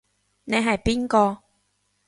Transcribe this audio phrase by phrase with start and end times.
[0.45, 1.43] 你係邊個？